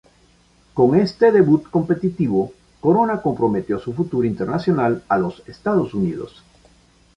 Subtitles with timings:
[0.73, 6.41] Con este debut competitivo, Corona comprometió su futuro internacional a los Estados Unidos.